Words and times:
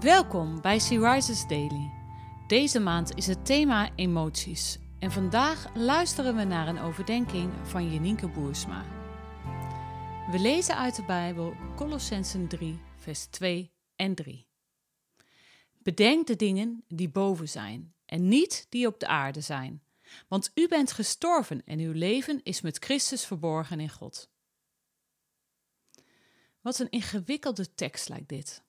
Welkom 0.00 0.60
bij 0.60 0.78
Sea 0.78 1.12
Rises 1.12 1.46
Daily. 1.46 1.90
Deze 2.46 2.80
maand 2.80 3.14
is 3.14 3.26
het 3.26 3.46
thema 3.46 3.90
emoties 3.96 4.78
en 4.98 5.10
vandaag 5.12 5.76
luisteren 5.76 6.36
we 6.36 6.44
naar 6.44 6.68
een 6.68 6.78
overdenking 6.78 7.52
van 7.62 7.92
Jenieke 7.92 8.28
Boersma. 8.28 8.84
We 10.30 10.38
lezen 10.38 10.76
uit 10.76 10.96
de 10.96 11.04
Bijbel 11.04 11.54
Colossensen 11.76 12.48
3, 12.48 12.80
vers 12.96 13.26
2 13.26 13.72
en 13.96 14.14
3. 14.14 14.46
Bedenk 15.78 16.26
de 16.26 16.36
dingen 16.36 16.84
die 16.88 17.08
boven 17.08 17.48
zijn 17.48 17.94
en 18.04 18.28
niet 18.28 18.66
die 18.68 18.86
op 18.86 19.00
de 19.00 19.06
aarde 19.06 19.40
zijn, 19.40 19.82
want 20.28 20.50
u 20.54 20.68
bent 20.68 20.92
gestorven 20.92 21.64
en 21.64 21.78
uw 21.78 21.92
leven 21.92 22.40
is 22.42 22.60
met 22.60 22.84
Christus 22.84 23.26
verborgen 23.26 23.80
in 23.80 23.90
God. 23.90 24.30
Wat 26.60 26.78
een 26.78 26.90
ingewikkelde 26.90 27.74
tekst 27.74 28.08
lijkt 28.08 28.28
dit. 28.28 28.62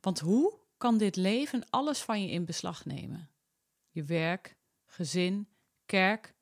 Want 0.00 0.18
hoe 0.18 0.58
kan 0.76 0.98
dit 0.98 1.16
leven 1.16 1.70
alles 1.70 2.00
van 2.00 2.22
je 2.22 2.30
in 2.30 2.44
beslag 2.44 2.84
nemen? 2.84 3.30
Je 3.90 4.04
werk, 4.04 4.56
gezin, 4.86 5.48
kerk, 5.86 6.34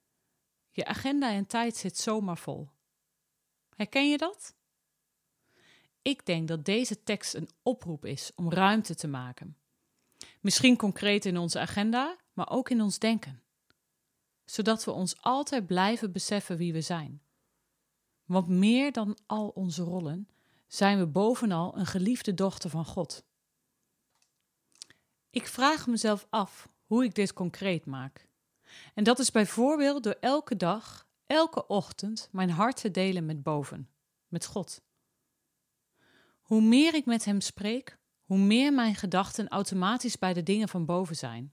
je 0.71 0.85
agenda 0.85 1.33
en 1.33 1.47
tijd 1.47 1.77
zit 1.77 1.99
zomaar 1.99 2.39
vol. 2.39 2.69
Herken 3.75 4.11
je 4.11 4.19
dat? 4.19 4.55
Ik 6.03 6.27
denk 6.27 6.49
dat 6.49 6.65
deze 6.65 7.03
tekst 7.03 7.35
een 7.35 7.49
oproep 7.63 8.05
is 8.05 8.33
om 8.35 8.51
ruimte 8.51 8.95
te 8.95 9.09
maken. 9.09 9.57
Misschien 10.41 10.77
concreet 10.77 11.25
in 11.25 11.37
onze 11.37 11.59
agenda, 11.59 12.17
maar 12.33 12.51
ook 12.51 12.71
in 12.71 12.81
ons 12.81 12.99
denken. 12.99 13.43
Zodat 14.45 14.85
we 14.85 14.91
ons 14.91 15.23
altijd 15.23 15.67
blijven 15.67 16.13
beseffen 16.13 16.57
wie 16.57 16.73
we 16.73 16.81
zijn. 16.81 17.23
Want 18.25 18.49
meer 18.49 18.93
dan 18.93 19.19
al 19.27 19.49
onze 19.49 19.83
rollen 19.83 20.29
zijn 20.67 20.99
we 20.99 21.07
bovenal 21.07 21.79
een 21.79 21.87
geliefde 21.87 22.35
dochter 22.35 22.71
van 22.71 22.85
God. 22.85 23.25
Ik 25.39 25.47
vraag 25.47 25.87
mezelf 25.87 26.27
af 26.31 26.69
hoe 26.87 27.05
ik 27.05 27.15
dit 27.15 27.33
concreet 27.33 27.87
maak. 27.87 28.29
En 28.95 29.05
dat 29.05 29.19
is 29.19 29.31
bijvoorbeeld 29.31 30.03
door 30.03 30.17
elke 30.21 30.57
dag, 30.57 31.09
elke 31.27 31.67
ochtend 31.67 32.29
mijn 32.33 32.51
hart 32.51 32.77
te 32.77 32.91
delen 32.91 33.27
met 33.27 33.43
boven, 33.43 33.89
met 34.29 34.47
God. 34.47 34.83
Hoe 36.41 36.61
meer 36.61 36.95
ik 36.95 37.07
met 37.07 37.25
Hem 37.25 37.41
spreek, 37.41 37.99
hoe 38.25 38.39
meer 38.39 38.73
mijn 38.73 38.95
gedachten 38.95 39.49
automatisch 39.49 40.19
bij 40.19 40.33
de 40.33 40.43
dingen 40.43 40.69
van 40.69 40.85
boven 40.85 41.17
zijn. 41.17 41.53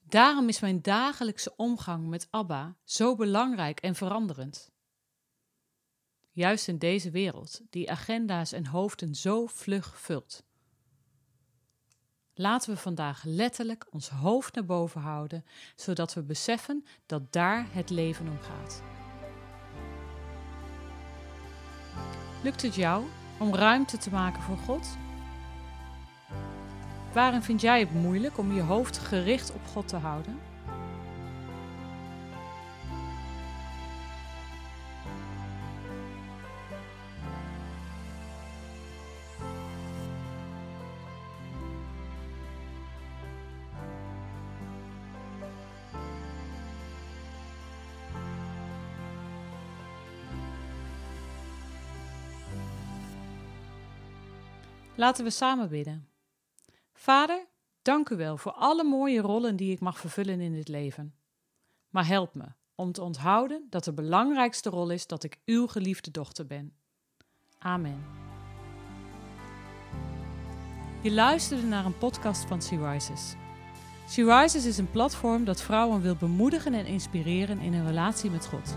Daarom 0.00 0.48
is 0.48 0.60
mijn 0.60 0.82
dagelijkse 0.82 1.56
omgang 1.56 2.08
met 2.08 2.28
Abba 2.30 2.76
zo 2.84 3.16
belangrijk 3.16 3.80
en 3.80 3.94
veranderend. 3.94 4.70
Juist 6.30 6.68
in 6.68 6.78
deze 6.78 7.10
wereld, 7.10 7.60
die 7.70 7.90
agenda's 7.90 8.52
en 8.52 8.66
hoofden 8.66 9.14
zo 9.14 9.46
vlug 9.46 10.00
vult. 10.00 10.44
Laten 12.36 12.70
we 12.70 12.76
vandaag 12.76 13.22
letterlijk 13.24 13.86
ons 13.90 14.08
hoofd 14.08 14.54
naar 14.54 14.64
boven 14.64 15.00
houden, 15.00 15.44
zodat 15.76 16.14
we 16.14 16.22
beseffen 16.22 16.84
dat 17.06 17.32
daar 17.32 17.66
het 17.70 17.90
leven 17.90 18.28
om 18.28 18.38
gaat. 18.40 18.82
Lukt 22.42 22.62
het 22.62 22.74
jou 22.74 23.04
om 23.38 23.54
ruimte 23.54 23.98
te 23.98 24.10
maken 24.10 24.42
voor 24.42 24.58
God? 24.58 24.86
Waarin 27.12 27.42
vind 27.42 27.60
jij 27.60 27.80
het 27.80 27.94
moeilijk 27.94 28.38
om 28.38 28.52
je 28.52 28.62
hoofd 28.62 28.98
gericht 28.98 29.52
op 29.52 29.66
God 29.66 29.88
te 29.88 29.96
houden? 29.96 30.53
Laten 54.96 55.24
we 55.24 55.30
samen 55.30 55.68
bidden. 55.68 56.08
Vader, 56.92 57.46
dank 57.82 58.08
u 58.08 58.16
wel 58.16 58.36
voor 58.36 58.52
alle 58.52 58.84
mooie 58.84 59.20
rollen 59.20 59.56
die 59.56 59.72
ik 59.72 59.80
mag 59.80 59.98
vervullen 59.98 60.40
in 60.40 60.52
dit 60.52 60.68
leven. 60.68 61.14
Maar 61.88 62.06
help 62.06 62.34
me 62.34 62.44
om 62.74 62.92
te 62.92 63.02
onthouden 63.02 63.66
dat 63.70 63.84
de 63.84 63.92
belangrijkste 63.92 64.70
rol 64.70 64.90
is 64.90 65.06
dat 65.06 65.24
ik 65.24 65.40
uw 65.44 65.66
geliefde 65.66 66.10
dochter 66.10 66.46
ben. 66.46 66.76
Amen. 67.58 68.04
Je 71.02 71.12
luisterde 71.12 71.66
naar 71.66 71.84
een 71.84 71.98
podcast 71.98 72.44
van 72.44 72.62
Sea 72.62 72.92
Rises. 72.92 73.34
Sea 74.08 74.40
Rises 74.40 74.64
is 74.64 74.78
een 74.78 74.90
platform 74.90 75.44
dat 75.44 75.62
vrouwen 75.62 76.00
wil 76.00 76.16
bemoedigen 76.16 76.74
en 76.74 76.86
inspireren 76.86 77.60
in 77.60 77.74
hun 77.74 77.86
relatie 77.86 78.30
met 78.30 78.46
God. 78.46 78.76